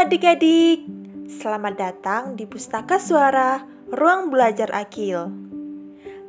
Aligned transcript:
adik-adik, 0.00 0.88
selamat 1.28 1.74
datang 1.76 2.32
di 2.32 2.48
Pustaka 2.48 2.96
Suara 2.96 3.60
Ruang 3.92 4.32
Belajar 4.32 4.72
Akil. 4.72 5.28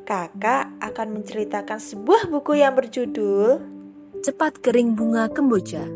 Kakak 0.04 0.76
akan 0.76 1.08
menceritakan 1.16 1.80
sebuah 1.80 2.28
buku 2.28 2.60
yang 2.60 2.76
berjudul 2.76 3.64
Cepat 4.20 4.60
Kering 4.60 4.92
Bunga 4.92 5.32
Kemboja. 5.32 5.88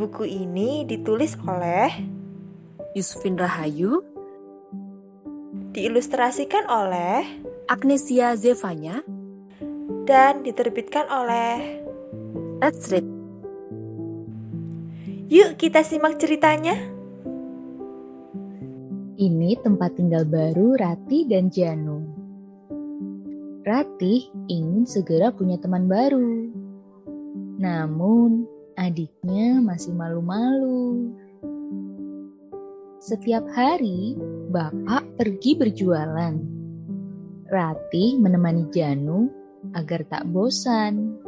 Buku 0.00 0.24
ini 0.24 0.88
ditulis 0.88 1.36
oleh 1.44 1.92
Yusufin 2.96 3.36
Rahayu, 3.36 4.00
diilustrasikan 5.76 6.72
oleh 6.72 7.20
Agnesia 7.68 8.32
Zevanya, 8.32 9.04
dan 10.08 10.40
diterbitkan 10.40 11.04
oleh 11.12 11.84
Let's 12.64 12.88
Read. 12.88 13.04
Yuk 15.28 15.60
kita 15.60 15.84
simak 15.84 16.16
ceritanya. 16.16 16.96
Ini 19.50 19.66
tempat 19.66 19.98
tinggal 19.98 20.30
baru 20.30 20.78
Rati 20.78 21.26
dan 21.26 21.50
Janu. 21.50 22.06
Rati 23.66 24.30
ingin 24.46 24.86
segera 24.86 25.34
punya 25.34 25.58
teman 25.58 25.90
baru. 25.90 26.54
Namun, 27.58 28.46
adiknya 28.78 29.58
masih 29.58 29.90
malu-malu. 29.98 31.10
Setiap 33.02 33.42
hari, 33.50 34.14
bapak 34.54 35.18
pergi 35.18 35.58
berjualan. 35.58 36.38
Rati 37.50 38.22
menemani 38.22 38.70
Janu 38.70 39.26
agar 39.74 40.06
tak 40.06 40.30
bosan. 40.30 41.18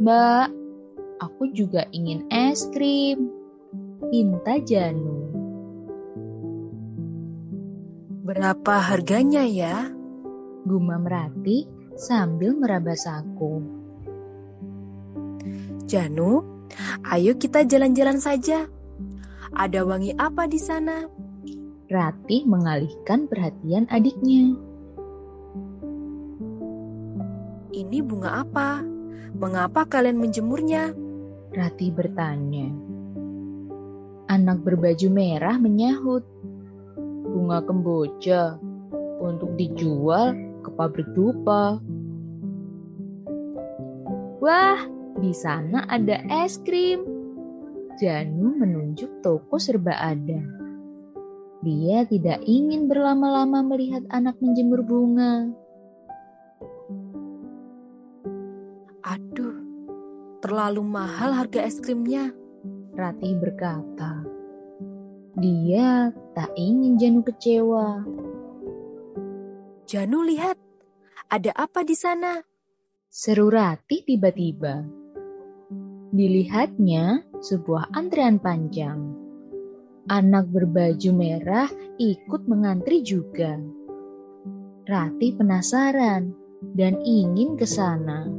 Mbak, 0.00 0.48
Aku 1.20 1.52
juga 1.52 1.84
ingin 1.92 2.24
es 2.32 2.64
krim. 2.72 3.28
Pinta 4.08 4.56
Janu. 4.64 5.23
Berapa 8.24 8.80
harganya 8.80 9.44
ya? 9.44 9.92
Gumam 10.64 11.04
Rati 11.04 11.68
sambil 11.92 12.56
meraba 12.56 12.96
saku. 12.96 13.60
Janu, 15.84 16.40
ayo 17.04 17.36
kita 17.36 17.68
jalan-jalan 17.68 18.16
saja. 18.16 18.64
Ada 19.52 19.84
wangi 19.84 20.16
apa 20.16 20.48
di 20.48 20.56
sana? 20.56 21.04
Rati 21.92 22.48
mengalihkan 22.48 23.28
perhatian 23.28 23.84
adiknya. 23.92 24.56
Ini 27.76 27.98
bunga 28.00 28.40
apa? 28.40 28.80
Mengapa 29.36 29.84
kalian 29.84 30.16
menjemurnya? 30.16 30.96
Rati 31.52 31.92
bertanya. 31.92 32.72
Anak 34.32 34.64
berbaju 34.64 35.12
merah 35.12 35.60
menyahut. 35.60 36.24
Bunga 37.44 37.60
kemboja 37.60 38.56
untuk 39.20 39.52
dijual 39.60 40.32
ke 40.64 40.72
pabrik 40.80 41.04
dupa. 41.12 41.76
Wah, 44.40 44.80
di 45.20 45.28
sana 45.36 45.84
ada 45.92 46.24
es 46.40 46.56
krim. 46.64 47.04
Janu 48.00 48.56
menunjuk 48.64 49.20
toko 49.20 49.60
serba 49.60 49.92
ada. 49.92 50.40
Dia 51.60 52.08
tidak 52.08 52.40
ingin 52.48 52.88
berlama-lama 52.88 53.60
melihat 53.60 54.08
anak 54.08 54.40
menjemur 54.40 54.80
bunga. 54.80 55.52
terlalu 60.44 60.84
mahal 60.84 61.32
harga 61.32 61.64
es 61.64 61.80
krimnya. 61.80 62.28
Ratih 62.92 63.40
berkata. 63.40 64.43
Dia 65.44 66.08
tak 66.32 66.56
ingin 66.56 66.96
Janu 66.96 67.20
kecewa. 67.20 68.00
Janu 69.84 70.24
lihat, 70.24 70.56
ada 71.28 71.52
apa 71.52 71.84
di 71.84 71.92
sana? 71.92 72.40
Seru 73.12 73.52
Ratih 73.52 74.08
tiba-tiba. 74.08 74.88
Dilihatnya 76.16 77.28
sebuah 77.44 77.92
antrean 77.92 78.40
panjang. 78.40 79.04
Anak 80.08 80.48
berbaju 80.48 81.12
merah 81.12 81.68
ikut 82.00 82.48
mengantri 82.48 83.04
juga. 83.04 83.60
Ratih 84.88 85.36
penasaran 85.36 86.32
dan 86.72 87.04
ingin 87.04 87.60
ke 87.60 87.68
sana. 87.68 88.32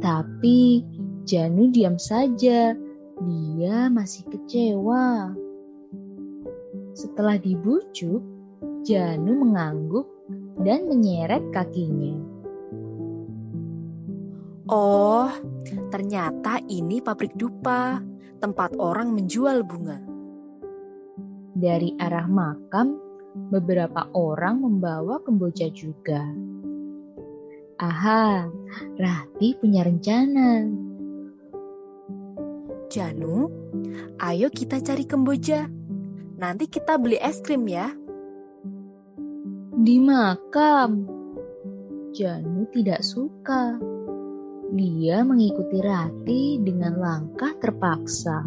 Tapi 0.00 0.80
Janu 1.28 1.68
diam 1.68 2.00
saja. 2.00 2.72
Dia 3.20 3.92
masih 3.92 4.24
kecewa. 4.32 5.36
Setelah 6.94 7.38
dibujuk, 7.38 8.22
Janu 8.80 9.36
mengangguk 9.36 10.08
dan 10.64 10.88
menyeret 10.88 11.44
kakinya. 11.52 12.16
Oh, 14.70 15.28
ternyata 15.90 16.62
ini 16.70 17.02
pabrik 17.02 17.34
dupa, 17.34 17.98
tempat 18.38 18.78
orang 18.78 19.12
menjual 19.12 19.66
bunga. 19.66 19.98
Dari 21.52 21.98
arah 21.98 22.30
makam, 22.30 22.96
beberapa 23.50 24.06
orang 24.14 24.62
membawa 24.62 25.18
kemboja 25.20 25.68
juga. 25.74 26.22
Aha, 27.80 28.44
Rati 29.00 29.56
punya 29.56 29.82
rencana. 29.82 30.68
Janu, 32.90 33.48
ayo 34.20 34.52
kita 34.52 34.82
cari 34.84 35.08
Kemboja. 35.08 35.79
Nanti 36.40 36.72
kita 36.72 36.96
beli 36.96 37.20
es 37.20 37.44
krim 37.44 37.68
ya. 37.68 37.92
Di 39.76 40.00
makam. 40.00 41.04
Janu 42.16 42.64
tidak 42.72 43.04
suka. 43.04 43.76
Dia 44.72 45.20
mengikuti 45.20 45.84
Rati 45.84 46.56
dengan 46.64 46.96
langkah 46.96 47.52
terpaksa. 47.60 48.40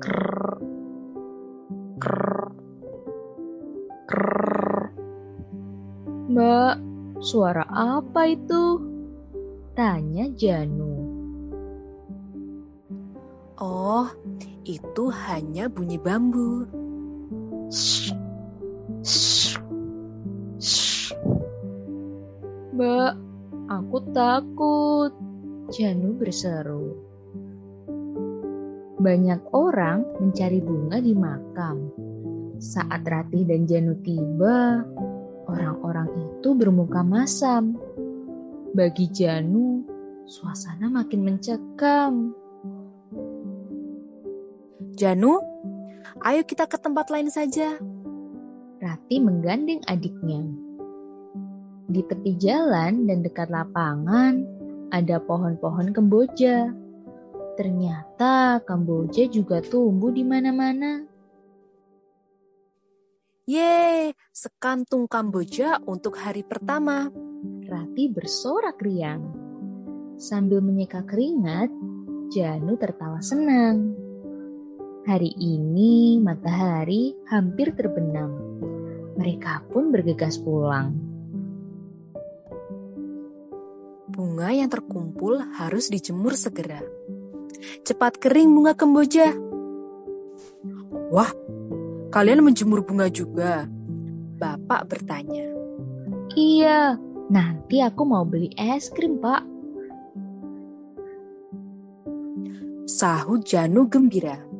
Krrr. 0.00 0.64
Mbak, 6.32 6.74
Suara 7.24 7.64
apa 7.70 8.26
itu? 8.28 8.80
Tanya 9.72 10.28
Janu. 10.32 10.92
Oh, 13.60 14.08
itu 14.64 15.04
hanya 15.28 15.68
bunyi 15.68 16.00
bambu. 16.00 16.68
Mbak, 22.74 23.14
aku 23.70 23.96
takut. 24.10 25.12
Janu 25.72 26.18
berseru. 26.20 26.96
Banyak 29.00 29.40
orang 29.52 30.04
mencari 30.20 30.60
bunga 30.60 31.00
di 31.00 31.12
makam. 31.16 31.88
Saat 32.60 33.04
Ratih 33.04 33.44
dan 33.48 33.68
Janu 33.68 33.96
tiba, 34.00 34.84
Orang-orang 35.44 36.08
itu 36.16 36.56
bermuka 36.56 37.04
masam. 37.04 37.76
Bagi 38.72 39.12
Janu, 39.12 39.84
suasana 40.24 40.88
makin 40.88 41.20
mencekam. 41.20 42.32
Janu, 44.94 45.42
ayo 46.22 46.46
kita 46.46 46.70
ke 46.70 46.78
tempat 46.78 47.10
lain 47.10 47.26
saja. 47.26 47.74
Rati 48.78 49.16
menggandeng 49.18 49.82
adiknya. 49.90 50.46
Di 51.90 52.00
tepi 52.06 52.38
jalan 52.38 53.10
dan 53.10 53.26
dekat 53.26 53.50
lapangan 53.50 54.46
ada 54.94 55.18
pohon-pohon 55.18 55.90
kemboja. 55.90 56.70
Ternyata 57.58 58.62
Kamboja 58.62 59.26
juga 59.26 59.58
tumbuh 59.62 60.14
di 60.14 60.22
mana-mana. 60.22 61.02
Ye, 63.50 64.14
sekantung 64.30 65.10
Kamboja 65.10 65.82
untuk 65.90 66.22
hari 66.22 66.46
pertama. 66.46 67.10
Rati 67.66 68.06
bersorak 68.14 68.78
riang. 68.78 69.42
Sambil 70.14 70.62
menyeka 70.62 71.02
keringat, 71.02 71.68
Janu 72.30 72.78
tertawa 72.78 73.18
senang. 73.18 74.04
Hari 75.04 75.36
ini 75.36 76.16
matahari 76.20 77.12
hampir 77.28 77.76
terbenam. 77.76 78.32
Mereka 79.20 79.68
pun 79.68 79.92
bergegas 79.92 80.40
pulang. 80.40 80.96
Bunga 84.08 84.48
yang 84.54 84.72
terkumpul 84.72 85.38
harus 85.60 85.92
dijemur 85.92 86.34
segera. 86.34 86.80
Cepat 87.84 88.16
kering 88.16 88.50
bunga 88.56 88.72
kemboja. 88.72 89.32
Wah, 91.12 91.30
Kalian 92.14 92.46
menjemur 92.46 92.86
bunga 92.86 93.10
juga? 93.10 93.66
Bapak 94.38 94.86
bertanya. 94.86 95.50
Iya, 96.38 96.94
nanti 97.26 97.82
aku 97.82 98.06
mau 98.06 98.22
beli 98.22 98.54
es 98.54 98.86
krim, 98.94 99.18
Pak. 99.18 99.42
Sahut 102.86 103.42
Janu 103.42 103.90
gembira. 103.90 104.53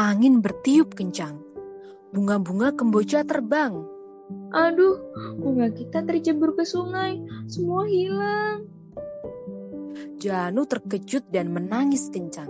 Angin 0.00 0.40
bertiup 0.40 0.96
kencang. 0.96 1.36
Bunga-bunga 2.08 2.72
kemboja 2.72 3.20
terbang. 3.20 3.84
Aduh, 4.48 4.96
bunga 5.36 5.68
kita 5.68 6.00
tercebur 6.08 6.56
ke 6.56 6.64
sungai. 6.64 7.20
Semua 7.44 7.84
hilang. 7.84 8.64
Janu 10.16 10.64
terkejut 10.64 11.28
dan 11.28 11.52
menangis 11.52 12.08
kencang. 12.08 12.48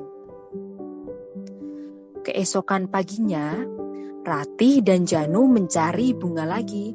Keesokan 2.23 2.87
paginya, 2.87 3.59
Ratih 4.23 4.87
dan 4.87 5.03
Janu 5.03 5.51
mencari 5.51 6.15
bunga 6.15 6.47
lagi. 6.47 6.95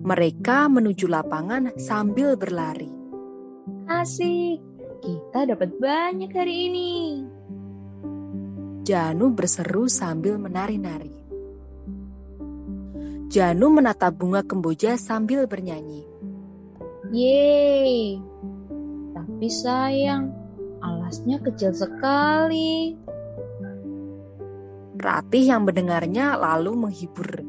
Mereka 0.00 0.72
menuju 0.72 1.04
lapangan 1.12 1.76
sambil 1.76 2.40
berlari. 2.40 2.88
Asik, 3.84 4.64
kita 5.04 5.44
dapat 5.44 5.76
banyak 5.76 6.32
hari 6.32 6.72
ini. 6.72 6.92
Janu 8.80 9.36
berseru 9.36 9.92
sambil 9.92 10.40
menari-nari. 10.40 11.12
Janu 13.28 13.68
menatap 13.68 14.16
bunga 14.16 14.40
kemboja 14.40 14.96
sambil 14.96 15.44
bernyanyi. 15.44 16.08
Yeay, 17.12 18.16
tapi 19.12 19.46
sayang, 19.52 20.32
alasnya 20.80 21.38
kecil 21.44 21.76
sekali. 21.76 22.96
Ratih 24.96 25.44
yang 25.44 25.68
mendengarnya 25.68 26.40
lalu 26.40 26.88
menghibur. 26.88 27.44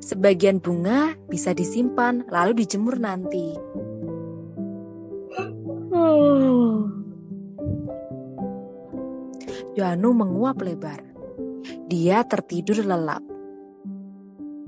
Sebagian 0.00 0.60
bunga 0.60 1.16
bisa 1.28 1.52
disimpan 1.52 2.24
lalu 2.32 2.64
dijemur 2.64 2.96
nanti. 2.96 3.56
Janu 9.72 10.12
menguap 10.12 10.60
lebar. 10.60 11.00
Dia 11.88 12.20
tertidur 12.28 12.84
lelap. 12.84 13.24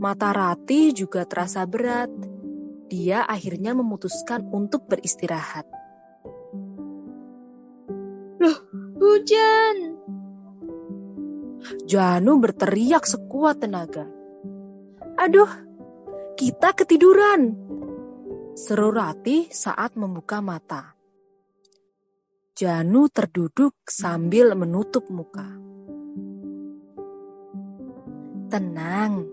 Mata 0.01 0.33
Rati 0.33 0.97
juga 0.97 1.29
terasa 1.29 1.69
berat. 1.69 2.09
Dia 2.89 3.29
akhirnya 3.29 3.77
memutuskan 3.77 4.49
untuk 4.49 4.89
beristirahat. 4.89 5.69
Loh, 8.41 8.59
hujan! 8.97 9.77
Janu 11.85 12.41
berteriak 12.41 13.05
sekuat 13.05 13.61
tenaga. 13.61 14.09
Aduh, 15.21 15.51
kita 16.41 16.73
ketiduran. 16.73 17.57
Seru 18.57 18.89
Rati 18.89 19.53
saat 19.53 19.97
membuka 20.01 20.41
mata. 20.41 20.96
Janu 22.57 23.13
terduduk 23.13 23.77
sambil 23.85 24.57
menutup 24.57 25.13
muka. 25.13 25.45
Tenang, 28.49 29.29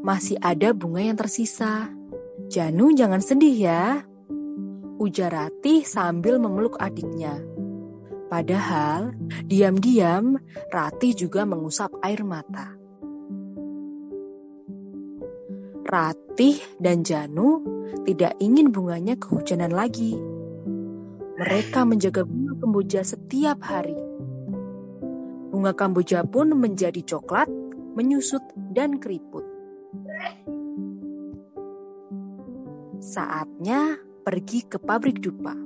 masih 0.00 0.40
ada 0.40 0.72
bunga 0.72 1.04
yang 1.04 1.20
tersisa. 1.20 1.92
Janu 2.48 2.96
jangan 2.96 3.20
sedih 3.20 3.52
ya. 3.52 4.08
Ujar 4.96 5.36
Ratih 5.36 5.84
sambil 5.84 6.40
memeluk 6.40 6.80
adiknya. 6.80 7.44
Padahal 8.32 9.12
diam-diam 9.44 10.40
Ratih 10.72 11.12
juga 11.12 11.44
mengusap 11.44 11.92
air 12.00 12.24
mata. 12.24 12.72
Ratih 15.84 16.56
dan 16.80 17.04
Janu 17.04 17.60
tidak 18.08 18.32
ingin 18.40 18.72
bunganya 18.72 19.12
kehujanan 19.20 19.76
lagi. 19.76 20.33
Mereka 21.34 21.82
menjaga 21.82 22.22
bunga 22.22 22.54
kemboja 22.62 23.02
setiap 23.02 23.58
hari. 23.66 23.98
Bunga 25.50 25.74
kamboja 25.74 26.22
pun 26.22 26.54
menjadi 26.54 27.02
coklat, 27.02 27.50
menyusut, 27.98 28.42
dan 28.70 29.02
keriput. 29.02 29.42
Saatnya 33.02 33.98
pergi 34.22 34.62
ke 34.62 34.78
pabrik 34.78 35.18
dupa. 35.18 35.58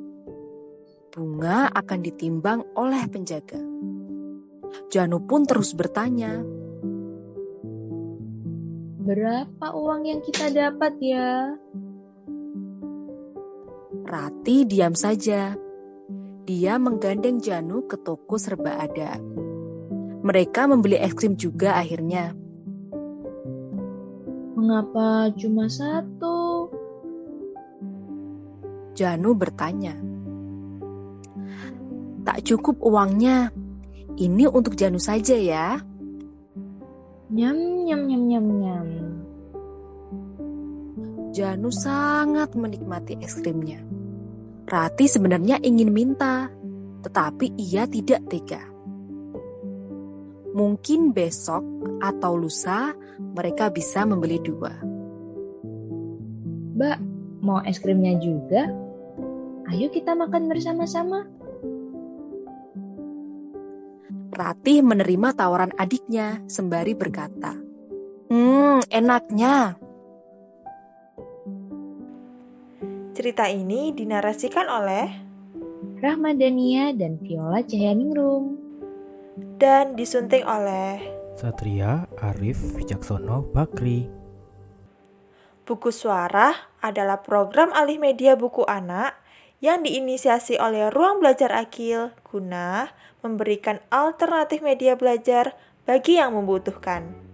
Bunga 1.13 1.69
akan 1.69 2.01
ditimbang 2.01 2.65
oleh 2.73 3.05
penjaga. 3.09 3.61
Janu 4.89 5.21
pun 5.29 5.45
terus 5.45 5.77
bertanya. 5.77 6.41
Berapa 9.05 9.73
uang 9.73 10.05
yang 10.05 10.21
kita 10.25 10.49
dapat 10.53 10.97
ya? 11.01 11.57
Rati 14.09 14.65
diam 14.65 14.97
saja. 14.97 15.53
Dia 16.49 16.81
menggandeng 16.81 17.45
Janu 17.45 17.85
ke 17.85 18.01
toko 18.01 18.41
serba 18.41 18.81
ada. 18.81 19.21
Mereka 20.25 20.65
membeli 20.65 20.97
es 20.97 21.13
krim 21.13 21.37
juga 21.37 21.77
akhirnya. 21.77 22.33
Mengapa 24.57 25.29
cuma 25.37 25.69
satu? 25.69 26.73
Janu 28.97 29.37
bertanya. 29.37 29.93
Tak 32.25 32.49
cukup 32.49 32.81
uangnya. 32.81 33.53
Ini 34.17 34.49
untuk 34.49 34.73
Janu 34.73 34.97
saja 34.97 35.37
ya. 35.37 35.77
Nyam 37.29 37.85
nyam 37.85 38.01
nyam 38.09 38.23
nyam 38.25 38.47
nyam. 38.57 38.89
Janu 41.37 41.69
sangat 41.69 42.57
menikmati 42.57 43.21
es 43.21 43.37
krimnya. 43.37 43.88
Rati 44.69 45.09
sebenarnya 45.09 45.57
ingin 45.65 45.89
minta, 45.89 46.53
tetapi 47.01 47.57
ia 47.57 47.89
tidak 47.89 48.21
tega. 48.29 48.61
Mungkin 50.53 51.17
besok 51.17 51.65
atau 52.05 52.37
lusa 52.37 52.93
mereka 53.17 53.73
bisa 53.73 54.05
membeli 54.05 54.37
dua. 54.45 54.77
Mbak, 56.77 56.99
mau 57.41 57.65
es 57.65 57.81
krimnya 57.81 58.13
juga? 58.21 58.69
Ayo 59.73 59.89
kita 59.89 60.13
makan 60.13 60.53
bersama-sama. 60.53 61.25
Ratih 64.37 64.85
menerima 64.85 65.33
tawaran 65.33 65.73
adiknya 65.81 66.45
sembari 66.45 66.93
berkata, 66.93 67.57
Hmm, 68.29 68.85
enaknya. 68.93 69.81
Cerita 73.19 73.51
ini 73.51 73.91
dinarasikan 73.91 74.71
oleh 74.71 75.11
Rahmadania 75.99 76.95
dan 76.95 77.19
Viola 77.19 77.67
Cahyaningrum. 77.67 78.55
dan 79.59 79.99
disunting 79.99 80.47
oleh 80.47 81.03
Satria 81.35 82.07
Arif 82.23 82.79
Wicaksono 82.79 83.43
Bakri. 83.43 84.07
Buku 85.67 85.91
Suara 85.91 86.55
adalah 86.79 87.27
program 87.27 87.75
alih 87.75 87.99
media 87.99 88.39
buku 88.39 88.63
anak 88.71 89.19
yang 89.59 89.83
diinisiasi 89.83 90.55
oleh 90.55 90.87
Ruang 90.87 91.19
Belajar 91.19 91.51
Akil 91.59 92.15
guna 92.23 92.95
memberikan 93.27 93.83
alternatif 93.91 94.63
media 94.63 94.95
belajar 94.95 95.59
bagi 95.83 96.23
yang 96.23 96.39
membutuhkan. 96.39 97.28